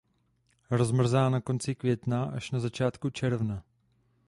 Rozmrzá 0.71 1.29
na 1.29 1.41
konci 1.41 1.75
května 1.75 2.23
až 2.25 2.51
na 2.51 2.59
začátku 2.59 3.09
června. 3.09 3.63